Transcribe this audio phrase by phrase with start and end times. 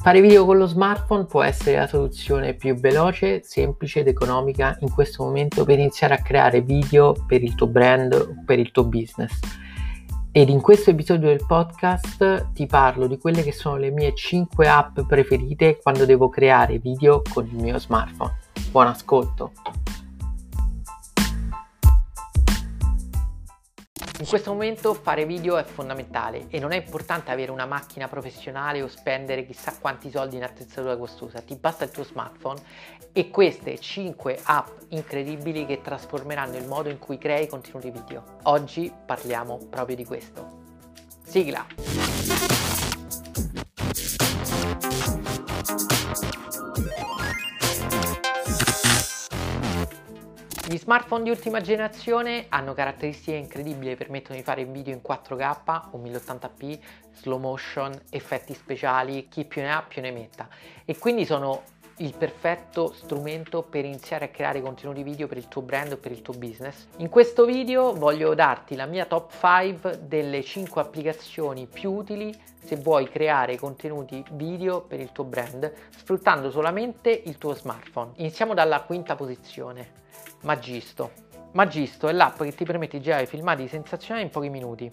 [0.00, 4.92] Fare video con lo smartphone può essere la soluzione più veloce, semplice ed economica in
[4.92, 8.84] questo momento per iniziare a creare video per il tuo brand o per il tuo
[8.84, 9.40] business.
[10.30, 14.68] Ed in questo episodio del podcast ti parlo di quelle che sono le mie 5
[14.68, 18.36] app preferite quando devo creare video con il mio smartphone.
[18.70, 19.50] Buon ascolto!
[24.20, 28.82] In questo momento fare video è fondamentale e non è importante avere una macchina professionale
[28.82, 32.60] o spendere chissà quanti soldi in attrezzatura costosa, ti basta il tuo smartphone
[33.12, 38.24] e queste 5 app incredibili che trasformeranno il modo in cui crei contenuti video.
[38.44, 40.66] Oggi parliamo proprio di questo.
[41.22, 42.17] Sigla!
[50.78, 55.98] Gli smartphone di ultima generazione hanno caratteristiche incredibili, permettono di fare video in 4K o
[55.98, 56.78] 1080p,
[57.14, 60.48] slow motion, effetti speciali, chi più ne ha più ne metta
[60.84, 61.62] e quindi sono
[61.96, 66.12] il perfetto strumento per iniziare a creare contenuti video per il tuo brand o per
[66.12, 66.86] il tuo business.
[66.98, 72.32] In questo video voglio darti la mia top 5 delle 5 applicazioni più utili
[72.62, 78.12] se vuoi creare contenuti video per il tuo brand sfruttando solamente il tuo smartphone.
[78.18, 80.06] Iniziamo dalla quinta posizione.
[80.42, 81.10] Magisto.
[81.52, 84.90] Magisto è l'app che ti permette di girare filmati sensazionali in pochi minuti.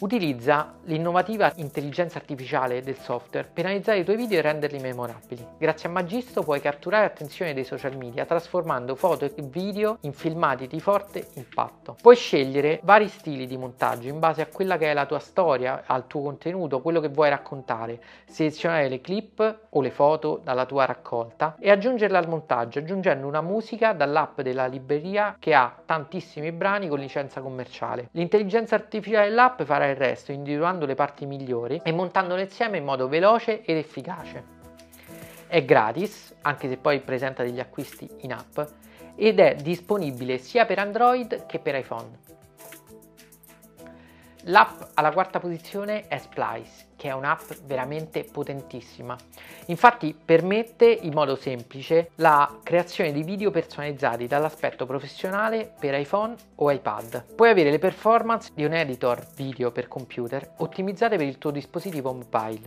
[0.00, 5.46] Utilizza l'innovativa intelligenza artificiale del software per analizzare i tuoi video e renderli memorabili.
[5.56, 10.66] Grazie a Magisto puoi catturare l'attenzione dei social media trasformando foto e video in filmati
[10.66, 11.96] di forte impatto.
[12.02, 15.84] Puoi scegliere vari stili di montaggio in base a quella che è la tua storia,
[15.86, 20.86] al tuo contenuto, quello che vuoi raccontare, selezionare le clip o le foto dalla tua
[20.86, 26.88] raccolta e aggiungerle al montaggio aggiungendo una musica dall'app della libreria che ha tantissimi brani
[26.88, 28.08] con licenza commerciale.
[28.10, 32.84] L'intelligenza artificiale dell'app farà fare il resto individuando le parti migliori e montandole insieme in
[32.84, 34.52] modo veloce ed efficace.
[35.46, 38.58] È gratis, anche se poi presenta degli acquisti in app,
[39.14, 42.22] ed è disponibile sia per Android che per iPhone.
[44.48, 49.14] L'app alla quarta posizione è Splice, che è un'app veramente potentissima.
[49.66, 56.70] Infatti permette in modo semplice la creazione di video personalizzati dall'aspetto professionale per iPhone o
[56.70, 57.34] iPad.
[57.34, 62.10] Puoi avere le performance di un editor video per computer ottimizzate per il tuo dispositivo
[62.10, 62.62] mobile.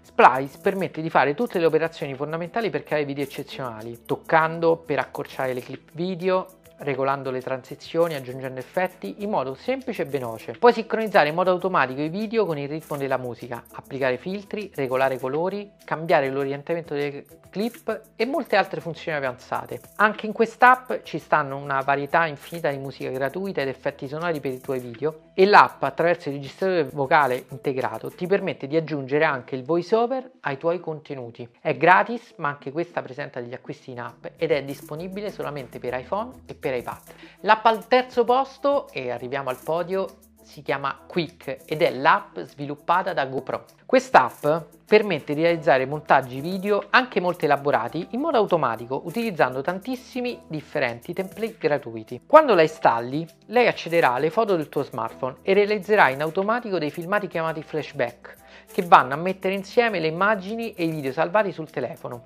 [0.00, 5.52] Splice permette di fare tutte le operazioni fondamentali per creare video eccezionali, toccando per accorciare
[5.52, 6.46] le clip video,
[6.78, 10.52] regolando le transizioni, aggiungendo effetti in modo semplice e veloce.
[10.52, 15.18] Puoi sincronizzare in modo automatico i video con il ritmo della musica, applicare filtri, regolare
[15.18, 19.80] colori, cambiare l'orientamento delle clip e molte altre funzioni avanzate.
[19.96, 24.52] Anche in quest'app ci stanno una varietà infinita di musica gratuita ed effetti sonori per
[24.52, 29.54] i tuoi video e l'app attraverso il registratore vocale integrato ti permette di aggiungere anche
[29.54, 31.48] il voiceover ai tuoi contenuti.
[31.60, 35.94] È gratis ma anche questa presenta degli acquisti in app ed è disponibile solamente per
[35.94, 37.00] iPhone e per iPad.
[37.40, 40.06] L'app al terzo posto, e arriviamo al podio,
[40.46, 43.64] si chiama Quick ed è l'app sviluppata da GoPro.
[43.84, 44.46] Quest'app
[44.86, 51.56] permette di realizzare montaggi video anche molto elaborati in modo automatico utilizzando tantissimi differenti template
[51.58, 52.22] gratuiti.
[52.26, 56.90] Quando la installi, lei accederà alle foto del tuo smartphone e realizzerà in automatico dei
[56.90, 61.70] filmati chiamati flashback che vanno a mettere insieme le immagini e i video salvati sul
[61.70, 62.24] telefono.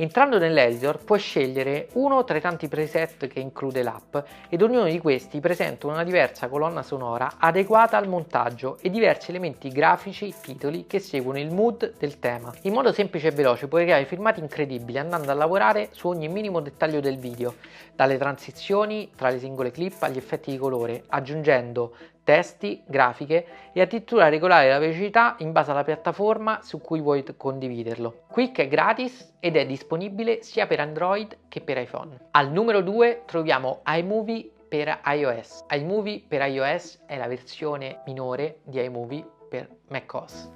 [0.00, 4.16] Entrando nell'editor puoi scegliere uno tra i tanti preset che include l'app
[4.48, 9.70] ed ognuno di questi presenta una diversa colonna sonora adeguata al montaggio e diversi elementi
[9.70, 12.54] grafici, titoli che seguono il mood del tema.
[12.62, 16.60] In modo semplice e veloce puoi creare filmati incredibili andando a lavorare su ogni minimo
[16.60, 17.54] dettaglio del video,
[17.96, 21.92] dalle transizioni tra le singole clip agli effetti di colore, aggiungendo
[22.28, 28.24] testi, grafiche e addirittura regolare la velocità in base alla piattaforma su cui vuoi condividerlo.
[28.28, 32.28] Quick è gratis ed è disponibile sia per Android che per iPhone.
[32.32, 35.64] Al numero 2 troviamo iMovie per iOS.
[35.70, 40.50] iMovie per iOS è la versione minore di iMovie per macOS.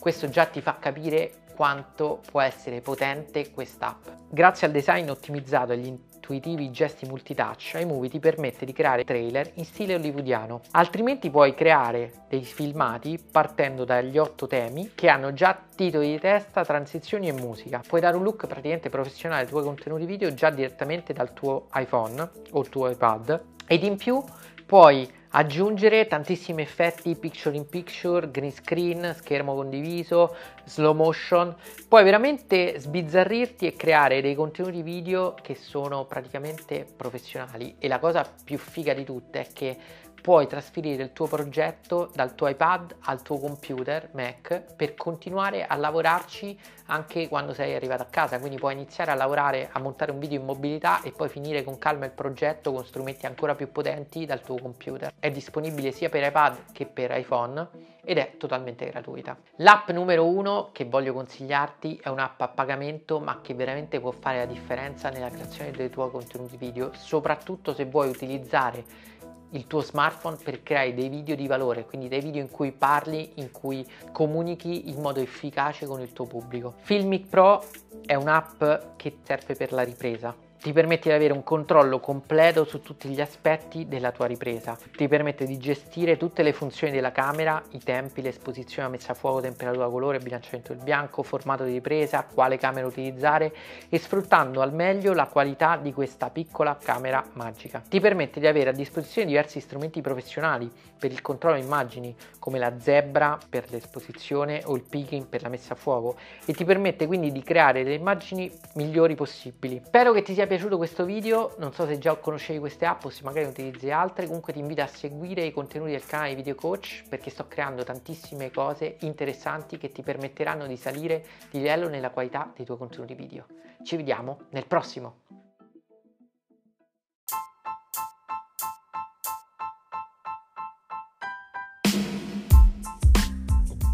[0.00, 4.08] Questo già ti fa capire quanto può essere potente quest'app.
[4.28, 5.86] Grazie al design ottimizzato agli
[6.32, 10.62] intuitivi gesti multitouch, iMovie ti permette di creare trailer in stile hollywoodiano.
[10.72, 16.64] Altrimenti puoi creare dei filmati partendo dagli otto temi che hanno già titoli di testa,
[16.64, 17.82] transizioni e musica.
[17.86, 22.30] Puoi dare un look praticamente professionale ai tuoi contenuti video già direttamente dal tuo iPhone
[22.50, 24.22] o il tuo iPad ed in più
[24.66, 30.34] puoi aggiungere tantissimi effetti picture in picture, green screen, schermo condiviso,
[30.64, 31.54] slow motion.
[31.88, 38.26] Puoi veramente sbizzarrirti e creare dei contenuti video che sono praticamente professionali e la cosa
[38.44, 39.76] più figa di tutte è che
[40.22, 45.74] puoi trasferire il tuo progetto dal tuo iPad al tuo computer Mac per continuare a
[45.74, 50.20] lavorarci anche quando sei arrivato a casa, quindi puoi iniziare a lavorare a montare un
[50.20, 54.24] video in mobilità e poi finire con calma il progetto con strumenti ancora più potenti
[54.24, 55.12] dal tuo computer.
[55.18, 57.68] È disponibile sia per iPad che per iPhone
[58.04, 59.36] ed è totalmente gratuita.
[59.56, 64.38] L'app numero uno che voglio consigliarti è un'app a pagamento ma che veramente può fare
[64.38, 69.10] la differenza nella creazione dei tuoi contenuti video, soprattutto se vuoi utilizzare
[69.52, 73.32] il tuo smartphone per creare dei video di valore, quindi dei video in cui parli,
[73.36, 76.74] in cui comunichi in modo efficace con il tuo pubblico.
[76.80, 77.64] Filmic Pro
[78.04, 78.62] è un'app
[78.96, 83.20] che serve per la ripresa ti permette di avere un controllo completo su tutti gli
[83.20, 88.22] aspetti della tua ripresa, ti permette di gestire tutte le funzioni della camera, i tempi,
[88.22, 93.52] l'esposizione, messa a fuoco, temperatura, colore, bilanciamento del bianco, formato di ripresa, quale camera utilizzare
[93.88, 97.82] e sfruttando al meglio la qualità di questa piccola camera magica.
[97.88, 102.78] Ti permette di avere a disposizione diversi strumenti professionali per il controllo immagini come la
[102.78, 107.32] zebra per l'esposizione o il picking per la messa a fuoco e ti permette quindi
[107.32, 109.82] di creare le immagini migliori possibili.
[109.84, 113.08] Spero che ti sia piaciuto questo video, non so se già conoscevi queste app o
[113.08, 117.04] se magari utilizzi altre, comunque ti invito a seguire i contenuti del canale Video Coach
[117.08, 122.52] perché sto creando tantissime cose interessanti che ti permetteranno di salire di livello nella qualità
[122.54, 123.46] dei tuoi contenuti video.
[123.82, 125.41] Ci vediamo nel prossimo!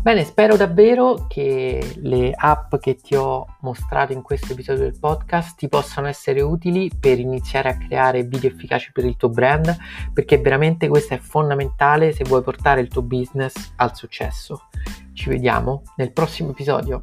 [0.09, 5.59] Bene, spero davvero che le app che ti ho mostrato in questo episodio del podcast
[5.59, 9.77] ti possano essere utili per iniziare a creare video efficaci per il tuo brand,
[10.15, 14.69] perché veramente questo è fondamentale se vuoi portare il tuo business al successo.
[15.13, 17.03] Ci vediamo nel prossimo episodio.